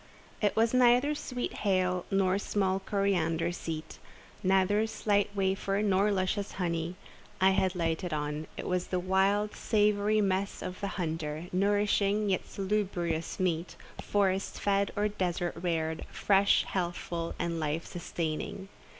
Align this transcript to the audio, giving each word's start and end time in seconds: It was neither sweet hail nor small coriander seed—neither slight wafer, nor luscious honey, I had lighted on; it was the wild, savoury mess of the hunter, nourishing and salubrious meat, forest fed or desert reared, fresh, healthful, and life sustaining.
It 0.41 0.55
was 0.55 0.73
neither 0.73 1.13
sweet 1.13 1.53
hail 1.57 2.05
nor 2.09 2.39
small 2.39 2.79
coriander 2.79 3.51
seed—neither 3.51 4.87
slight 4.87 5.29
wafer, 5.35 5.83
nor 5.83 6.11
luscious 6.11 6.53
honey, 6.53 6.95
I 7.39 7.51
had 7.51 7.75
lighted 7.75 8.11
on; 8.11 8.47
it 8.57 8.65
was 8.67 8.87
the 8.87 8.99
wild, 8.99 9.55
savoury 9.55 10.19
mess 10.19 10.63
of 10.63 10.81
the 10.81 10.87
hunter, 10.97 11.45
nourishing 11.53 12.33
and 12.33 12.43
salubrious 12.43 13.39
meat, 13.39 13.75
forest 14.01 14.59
fed 14.59 14.91
or 14.95 15.07
desert 15.07 15.53
reared, 15.55 16.03
fresh, 16.09 16.63
healthful, 16.63 17.35
and 17.37 17.59
life 17.59 17.85
sustaining. 17.85 18.69